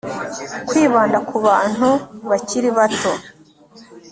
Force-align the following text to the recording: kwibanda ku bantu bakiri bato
kwibanda 0.67 1.17
ku 1.27 1.35
bantu 1.47 1.89
bakiri 2.29 2.69
bato 2.77 3.11